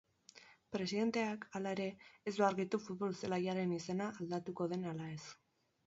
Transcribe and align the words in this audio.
Presidenteak, 0.75 1.45
halere, 1.59 1.87
ez 2.31 2.35
du 2.39 2.47
argitu 2.49 2.81
futbol-zelaiaren 2.89 3.79
izena 3.79 4.13
aldatuko 4.19 4.73
den 4.75 4.93
ala 4.95 5.17
ez. 5.19 5.25